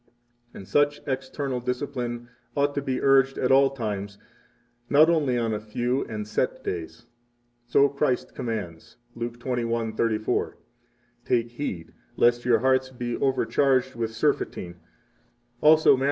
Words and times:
34 0.53 0.57
And 0.59 0.67
such 0.67 1.01
external 1.05 1.59
discipline 1.59 2.27
ought 2.55 2.73
to 2.73 2.81
be 2.81 2.99
urged 3.03 3.37
at 3.37 3.51
all 3.51 3.69
times, 3.69 4.17
not 4.89 5.11
only 5.11 5.37
on 5.37 5.53
a 5.53 5.59
few 5.59 6.05
and 6.05 6.27
set 6.27 6.63
days. 6.63 7.05
So 7.67 7.87
Christ 7.87 8.33
commands, 8.33 8.97
35 9.13 9.19
Luke 9.19 9.57
21:34: 9.95 10.53
Take 11.23 11.51
heed 11.51 11.93
lest 12.15 12.45
your 12.45 12.61
hearts 12.61 12.87
36 12.89 12.97
be 12.97 13.15
overcharged 13.23 13.93
with 13.93 14.11
surfeiting; 14.15 14.79
also 15.61 15.95
Matt. 15.95 15.99